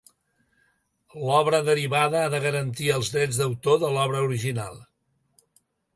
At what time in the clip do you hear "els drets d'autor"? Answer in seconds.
2.97-3.81